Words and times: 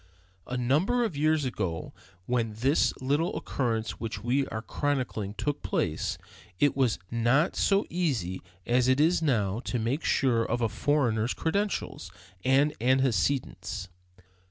A 0.47 0.57
number 0.57 1.03
of 1.03 1.15
years 1.15 1.45
ago, 1.45 1.93
when 2.25 2.53
this 2.55 2.91
little 2.99 3.37
occurrence 3.37 3.99
which 3.99 4.23
we 4.23 4.47
are 4.47 4.63
chronicling 4.63 5.35
took 5.35 5.61
place, 5.61 6.17
it 6.59 6.75
was 6.75 6.97
not 7.11 7.55
so 7.55 7.85
easy 7.87 8.41
as 8.65 8.87
it 8.87 8.99
is 8.99 9.21
now 9.21 9.59
to 9.65 9.77
make 9.77 10.03
sure 10.03 10.43
of 10.43 10.59
a 10.59 10.69
foreigner's 10.69 11.35
credentials 11.35 12.09
and 12.43 12.73
antecedents. 12.81 13.89